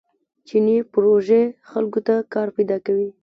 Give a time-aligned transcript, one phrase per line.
[0.47, 3.09] چیني پروژې خلکو ته کار پیدا کوي.